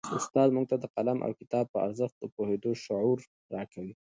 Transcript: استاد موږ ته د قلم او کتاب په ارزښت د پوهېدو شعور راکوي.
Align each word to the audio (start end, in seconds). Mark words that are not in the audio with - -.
استاد 0.17 0.49
موږ 0.55 0.65
ته 0.71 0.75
د 0.79 0.85
قلم 0.95 1.17
او 1.25 1.31
کتاب 1.39 1.65
په 1.73 1.77
ارزښت 1.85 2.15
د 2.19 2.23
پوهېدو 2.35 2.71
شعور 2.83 3.19
راکوي. 3.53 3.93